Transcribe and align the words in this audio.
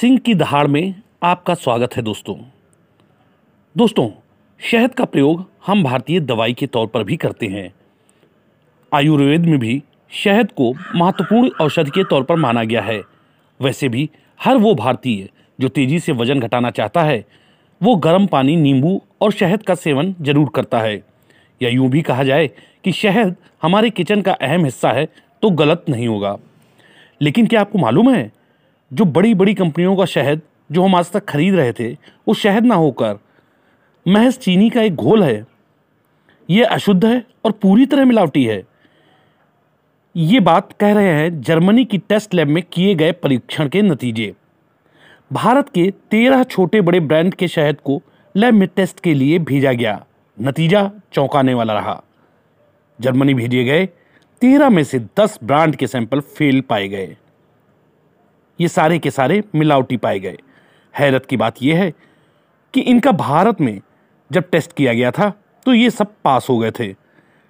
सिंह 0.00 0.18
की 0.18 0.34
दहाड़ 0.34 0.66
में 0.66 0.94
आपका 1.22 1.54
स्वागत 1.54 1.96
है 1.96 2.02
दोस्तों। 2.02 2.36
दोस्तों, 3.76 4.10
शहद 4.70 4.94
का 4.94 5.04
प्रयोग 5.04 5.44
हम 5.66 5.82
भारतीय 5.84 6.20
दवाई 6.20 6.52
के 6.52 6.66
तौर 6.66 6.86
पर 6.86 7.04
भी 7.04 7.16
करते 7.16 7.46
हैं। 7.46 7.74
आयुर्वेद 8.94 9.46
में 9.46 9.58
भी 9.58 9.82
शहद 10.10 10.52
को 10.52 10.72
महत्वपूर्ण 10.96 11.50
औषधि 11.60 11.90
के 11.90 12.04
तौर 12.04 12.22
पर 12.22 12.36
माना 12.36 12.64
गया 12.64 12.82
है। 12.82 13.02
वैसे 13.62 13.88
भी 13.88 14.10
हर 14.44 14.56
वो 14.56 14.74
भारतीय 14.74 15.28
जो 15.60 15.68
तेज़ी 15.68 16.00
से 16.00 16.12
वज़न 16.12 16.40
घटाना 16.40 16.70
चाहता 16.70 17.02
है, 17.02 17.24
वो 17.82 17.96
गर्म 17.96 18.26
पानी, 18.26 18.56
नींबू 18.56 19.02
और 19.20 19.32
शहद 19.32 19.62
का 19.62 19.74
सेवन 19.74 20.14
ज़रूर 20.20 20.50
करता 20.54 20.80
है। 20.80 21.02
या 21.62 21.70
यूँ 21.70 21.88
भी 21.88 22.02
कहा 22.02 22.24
जाए 22.24 22.50
कि 22.84 22.92
शहद 22.92 23.36
हमारे 23.62 23.90
किचन 23.90 24.22
का 24.22 24.32
अहम 24.32 24.64
हिस्सा 24.64 24.92
है 24.92 25.08
तो 25.42 25.50
गलत 25.50 25.84
नहीं 25.88 26.08
होगा। 26.08 26.38
लेकिन 27.20 27.46
क्या 27.46 27.60
आपको 27.60 27.78
मालूम 27.78 28.14
है 28.14 28.39
जो 28.92 29.04
बड़ी 29.04 29.34
बड़ी 29.34 29.54
कंपनियों 29.54 29.96
का 29.96 30.04
शहद 30.04 30.40
जो 30.72 30.82
हम 30.82 30.94
आज 30.94 31.10
तक 31.12 31.24
खरीद 31.24 31.54
रहे 31.54 31.72
थे, 31.72 31.92
वो 32.28 32.34
शहद 32.34 32.64
ना 32.64 32.74
होकर, 32.74 33.18
महज 34.08 34.38
चीनी 34.38 34.70
का 34.70 34.82
एक 34.82 34.94
घोल 34.94 35.22
है। 35.22 35.46
ये 36.50 36.64
अशुद्ध 36.64 37.04
है 37.04 37.26
और 37.44 37.52
पूरी 37.52 37.86
तरह 37.86 38.04
मिलावटी 38.04 38.44
है। 38.44 38.62
ये 40.16 40.40
बात 40.40 40.72
कह 40.72 40.92
रहे 40.92 41.12
हैं 41.12 41.40
जर्मनी 41.40 41.84
की 41.84 41.98
टेस्ट 41.98 42.34
लैब 42.34 42.48
में 42.48 42.62
किए 42.62 42.94
गए 42.94 43.12
परीक्षण 43.12 43.68
के 43.68 43.82
नतीजे। 43.82 44.32
भारत 45.32 45.68
के 45.68 45.92
तेरह 46.10 46.42
छोटे 46.42 46.80
बड़े 46.80 47.00
ब्रांड 47.00 47.34
के 47.34 47.48
शहद 47.48 47.80
को 47.80 48.02
लैब 48.36 48.54
में 48.54 48.68
टेस्ट 48.76 49.00
के 49.00 49.14
लिए 49.14 49.38
भेजा 49.38 49.72
गया। 49.72 50.06
नतीजा 50.40 50.90
चौंकाने 51.12 51.54
वाला 51.54 51.74
रहा। 51.74 52.02
जर्मनी 53.00 53.34
भेजे 53.34 53.64
गए 53.64 53.86
तेरह 54.40 54.70
में 54.70 54.84
से 54.84 54.98
दस 54.98 55.38
ब्रांड 55.44 55.76
के 55.76 55.86
सैंपल 55.86 56.20
फेल 56.20 56.60
पाए 56.60 56.88
गए। 56.88 57.16
ये 58.60 58.68
सारे 58.68 58.98
के 58.98 59.10
सारे 59.10 59.42
मिलावटी 59.54 59.96
पाए 59.96 60.18
गए। 60.20 60.36
हैरत 60.94 61.26
की 61.26 61.36
बात 61.36 61.62
यह 61.62 61.78
है 61.78 61.92
कि 62.74 62.80
इनका 62.80 63.12
भारत 63.12 63.60
में 63.60 63.80
जब 64.30 64.48
टेस्ट 64.50 64.72
किया 64.72 64.92
गया 64.92 65.10
था 65.10 65.32
तो 65.66 65.74
ये 65.74 65.90
सब 65.90 66.14
पास 66.24 66.46
हो 66.50 66.58
गए 66.58 66.70
थे। 66.70 66.94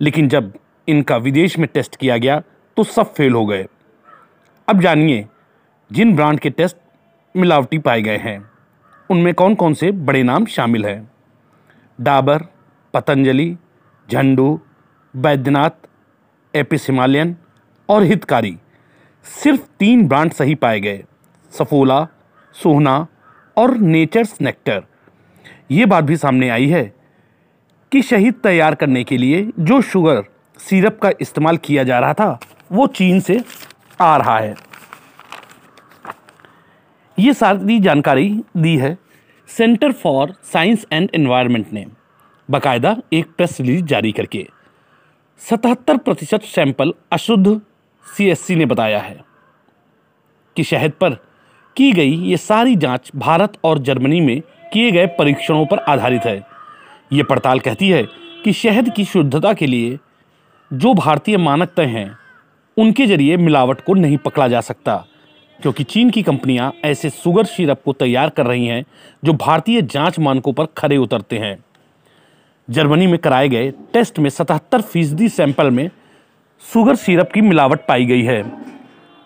लेकिन 0.00 0.28
जब 0.28 0.52
इनका 0.88 1.16
विदेश 1.16 1.58
में 1.58 1.68
टेस्ट 1.74 1.96
किया 1.96 2.16
गया 2.16 2.42
तो 2.76 2.84
सब 2.84 3.14
फेल 3.14 3.32
हो 3.32 3.46
गए। 3.46 3.66
अब 4.68 4.80
जानिए, 4.80 5.26
जिन 5.92 6.14
ब्रांड 6.16 6.40
के 6.40 6.50
टेस्ट 6.50 6.76
मिलावटी 7.36 7.78
पाए 7.78 8.02
गए 8.02 8.16
हैं, 8.16 8.50
उनमें 9.10 9.34
कौन 9.34 9.54
कौन 9.54 9.74
से 9.74 9.90
बड़े 9.90 10.22
नाम 10.22 10.46
शामिल 10.46 10.84
हैं? 10.86 11.10
डाबर, 12.00 12.42
पतंजलि, 12.94 13.56
झंडू, 14.08 14.60
बैद्यनाथ 15.14 15.88
एपिस 16.54 16.88
हिमालयन 16.90 17.36
और 17.88 18.02
हितकारी। 18.02 18.56
सिर्फ़ 19.26 19.60
तीन 19.78 20.06
ब्रांड 20.08 20.32
सही 20.32 20.54
पाए 20.54 20.80
गए, 20.80 21.02
सफोला, 21.52 22.06
सोहना 22.56 23.06
और 23.56 23.76
नेचर्स 23.76 24.40
नेक्टर 24.40 24.82
ये 25.70 25.86
बात 25.86 26.04
भी 26.04 26.16
सामने 26.16 26.48
आई 26.48 26.66
है 26.68 26.82
कि 27.92 28.02
शहीद 28.02 28.34
तैयार 28.34 28.74
करने 28.74 29.04
के 29.04 29.16
लिए 29.16 29.46
जो 29.58 29.80
शुगर 29.82 30.24
सिरप 30.58 30.98
का 31.02 31.10
इस्तेमाल 31.20 31.56
किया 31.56 31.84
जा 31.84 31.98
रहा 31.98 32.14
था, 32.14 32.38
वो 32.72 32.86
चीन 32.86 33.20
से 33.20 33.40
आ 34.00 34.16
रहा 34.16 34.38
है। 34.38 34.54
ये 37.18 37.34
सारी 37.34 37.78
जानकारी 37.80 38.28
दी 38.56 38.76
है 38.76 38.96
centre 39.48 39.92
for 39.92 40.34
science 40.52 40.86
and 40.92 41.08
environment 41.14 41.72
ने, 41.72 41.86
बाकायदा 42.48 42.96
एक 43.12 43.34
प्रेस 43.36 43.60
रिलीज़ 43.60 43.84
जारी 43.84 44.12
करके। 44.12 44.46
सतहत्तर 45.42 45.96
प्रतिशत 45.96 46.42
सैंपल 46.44 46.94
अशुद्ध 47.12 47.60
सीएससी 48.06 48.56
ने 48.56 48.66
बताया 48.66 49.00
है 49.00 49.20
कि 50.56 50.62
शहद 50.64 50.92
पर 51.00 51.14
की 51.76 51.92
गई 51.92 52.16
ये 52.20 52.36
सारी 52.36 52.76
जाँच 52.76 53.10
भारत 53.16 53.52
और 53.64 53.78
जर्मनी 53.78 54.20
में 54.20 54.40
किए 54.72 54.90
गए 54.90 55.06
परीक्षणों 55.18 55.64
पर 55.66 55.78
आधारित 55.78 56.22
है। 56.22 56.36
ये 57.12 57.22
पड़ताल 57.22 57.60
कहती 57.60 57.88
है 57.88 58.02
कि 58.44 58.52
शहद 58.52 58.92
की 58.92 59.04
शुद्धता 59.04 59.52
के 59.52 59.66
लिए 59.66 59.98
जो 60.70 60.92
भारतीय 60.94 61.36
मानक 61.36 61.72
तय 61.76 61.84
हैं, 61.84 62.10
उनके 62.76 63.06
ज़रिए 63.06 63.36
मिलावट 63.36 63.80
को 63.80 63.94
नहीं 63.94 64.16
पकड़ा 64.16 64.48
जा 64.48 64.60
सकता, 64.60 64.96
क्योंकि 65.60 65.84
चीन 65.84 66.10
की 66.10 66.22
कंपनियाँ 66.22 66.72
ऐसे 66.84 67.10
सुगर 67.10 67.44
सिरप 67.44 67.82
को 67.84 67.92
तैयार 67.92 68.30
कर 68.30 68.46
रही 68.46 68.66
हैं 68.66 68.84
जो 69.24 69.32
भारतीय 69.32 69.82
जाँच 69.82 70.18
मानकों 70.18 70.52
पर 70.52 70.66
खरे 70.76 70.96
उतरते 70.96 71.38
हैं। 71.38 71.56
जर्मनी 72.68 73.06
में 73.06 73.18
कराए 73.18 73.48
गए 73.48 73.70
टेस्ट 73.92 74.18
में 74.18 74.30
सतहत्तर 74.30 74.80
फ़ीसदी 74.82 75.28
सैंपल 75.28 75.70
में 75.70 75.88
शुगर 76.64 76.94
सिरप 76.94 77.30
की 77.32 77.40
मिलावट 77.40 77.80
पाई 77.88 78.04
गई 78.04 78.22
है। 78.22 78.42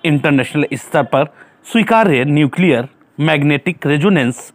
इंटरनेशनल 0.04 0.66
स्तर 0.74 1.02
पर 1.04 1.24
स्वीकार्य 1.64 2.24
न्यूक्लियर 2.24 2.88
मैग्नेटिक 3.18 3.86
रेजोनेंस। 3.86 4.52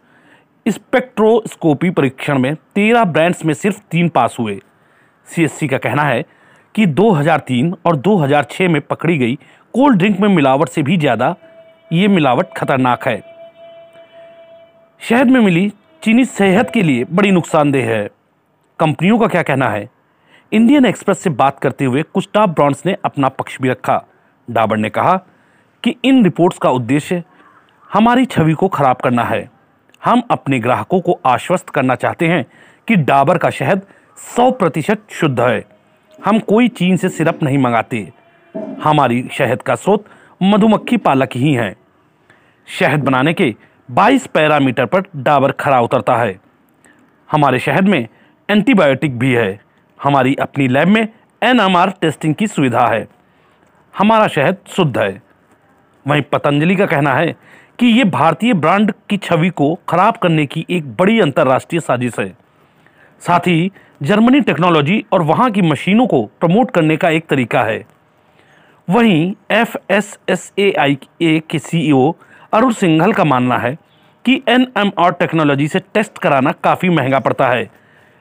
स्पेक्ट्रोस्कोपी 0.66 1.90
परीक्षण 1.90 2.38
में 2.38 2.54
तेरह 2.74 3.04
ब्रांड्स 3.04 3.44
में 3.44 3.54
सिर्फ़ 3.54 3.80
तीन 3.90 4.08
पास 4.08 4.36
हुए। 4.40 4.58
सीएससी 5.28 5.68
का 5.68 5.78
कहना 5.78 6.02
है 6.02 6.24
कि 6.74 6.86
2003 6.88 7.72
और 7.86 7.96
2006 7.98 8.68
में 8.68 8.80
पकड़ी 8.80 9.18
गई 9.18 9.38
कोल्ड 9.74 9.98
ड्रिंक 9.98 10.20
में 10.20 10.28
मिलावट 10.28 10.68
से 10.68 10.82
भी 10.82 10.96
ज़्यादा 10.96 11.34
ये 11.92 12.08
मिलावट 12.08 12.52
खतरनाक 12.56 13.08
है। 13.08 13.20
शहद 15.00 15.30
में 15.30 15.40
मिली 15.40 15.68
चीनी 16.02 16.24
सेहत 16.24 16.70
के 16.70 16.82
लिए 16.82 17.04
बड़ी 17.04 17.30
नुकसानदेह 17.30 17.88
है। 17.88 18.06
कंपनियों 18.78 19.18
का 19.18 19.26
क्या 19.26 19.42
कहना 19.42 19.68
है? 19.68 19.88
इंडियन 20.52 20.84
एक्सप्रेस 20.84 21.18
से 21.18 21.30
बात 21.30 21.58
करते 21.58 21.84
हुए 21.84 22.02
कुछ 22.02 22.28
टॉप 22.34 22.50
ब्रांड्स 22.50 22.86
ने 22.86 22.96
अपना 23.04 23.28
पक्ष 23.28 23.58
भी 23.62 23.68
रखा। 23.68 24.08
डाबर 24.50 24.76
ने 24.76 24.90
कहा 24.90 25.16
कि 25.82 25.96
इन 26.04 26.24
रिपोर्ट्स 26.24 26.58
का 26.58 26.70
उद्देश्य 26.70 27.22
हमारी 27.92 28.24
छवि 28.24 28.52
को 28.52 28.68
खराब 28.68 28.96
करना 28.96 29.24
है। 29.24 29.50
हम 30.04 30.22
अपने 30.30 30.58
ग्राहकों 30.58 31.00
को 31.00 31.20
आश्वस्त 31.26 31.70
करना 31.70 31.94
चाहते 31.94 32.26
हैं 32.26 32.46
कि 32.88 32.96
डाबर 32.96 33.38
का 33.38 33.50
शहद 33.50 33.82
100 34.36 34.50
प्रतिशत 34.50 35.02
शुद्ध 35.10 35.40
है। 35.40 35.64
हम 36.24 36.38
कोई 36.38 36.68
चीन 36.68 36.96
से 36.96 37.08
सिरप 37.08 37.42
नहीं 37.42 37.58
मंगाते। 37.58 38.12
हमारी 38.82 39.28
शहद 39.32 39.62
का 39.62 39.74
स्रोत 39.74 40.04
मधुमक्खी 40.42 40.96
पालक 40.96 41.28
ही 41.34 41.54
हैं। 41.54 41.76
शहद 42.66 43.04
बनाने 43.04 43.34
के 43.34 43.54
22 43.90 44.26
पैरामीटर 44.26 44.86
पर 44.86 45.02
डाबर 45.16 45.52
खरा 45.52 45.80
उतरता 45.80 46.16
है। 46.16 46.40
हमारे 47.30 47.58
शहद 47.58 47.88
में 47.88 48.08
एंटीबायोटिक 48.50 49.18
भी 49.18 49.32
है। 49.32 49.71
हमारी 50.02 50.34
अपनी 50.34 50.68
लैब 50.68 50.88
में 50.88 51.08
एनएमआर 51.42 51.90
टेस्टिंग 52.00 52.34
की 52.34 52.46
सुविधा 52.46 52.86
है। 52.86 53.08
हमारा 53.98 54.26
शहद 54.28 54.56
शुद्ध 54.68 54.98
है। 54.98 55.22
वहीं 56.06 56.22
पतंजलि 56.22 56.76
का 56.76 56.86
कहना 56.86 57.14
है 57.14 57.36
कि 57.78 57.86
ये 57.86 58.04
भारतीय 58.04 58.54
ब्रांड 58.54 58.92
की 59.10 59.16
छवि 59.16 59.50
को 59.50 59.74
खराब 59.88 60.16
करने 60.16 60.46
की 60.46 60.66
एक 60.70 60.96
बड़ी 60.96 61.20
अंतर्राष्ट्रीय 61.20 61.80
साजिश 61.80 62.18
है। 62.20 62.36
साथ 63.20 63.40
ही 63.40 63.72
जर्मनी 64.02 64.40
टेक्नोलॉजी 64.40 65.04
और 65.12 65.22
वहाँ 65.22 65.50
की 65.50 65.62
मशीनों 65.62 66.06
को 66.06 66.24
प्रमोट 66.40 66.70
करने 66.70 66.96
का 66.96 67.10
एक 67.10 67.26
तरीका 67.26 67.62
है। 67.62 67.84
वहीं 68.90 69.34
F 69.50 69.76
S 69.90 70.18
S 70.28 70.52
A 70.58 70.72
I 70.72 70.98
A 71.22 71.40
के 71.50 71.58
सीईओ 71.58 72.14
अरुण 72.54 72.72
सिंघल 72.72 73.12
का 73.12 73.24
मानना 73.24 73.58
है 73.58 73.76
कि 74.24 74.42
एन 74.48 74.66
एम 74.78 74.90
आर 74.98 75.12
टेक्नोलॉजी 75.12 75.68
से 75.68 75.78
टेस्ट 75.78 76.18
कराना 76.18 76.52
काफ़ी 76.52 76.88
महँगा 76.88 77.18
पड़ता 77.18 77.48
है। 77.48 77.70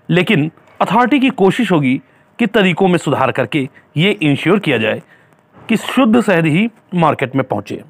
लेकिन 0.09 0.51
अथॉरिटी 0.81 1.19
की 1.19 1.29
कोशिश 1.29 1.71
होगी 1.71 2.01
कि 2.39 2.45
तरीकों 2.47 2.87
में 2.87 2.97
सुधार 2.97 3.31
करके 3.31 3.69
ये 3.97 4.11
इंश्योर 4.11 4.59
किया 4.59 4.77
जाए 4.77 5.01
कि 5.69 5.77
शुद्ध 5.77 6.21
शहद 6.21 6.45
ही 6.45 6.67
मार्केट 6.95 7.35
में 7.35 7.43
पहुँचे। 7.47 7.81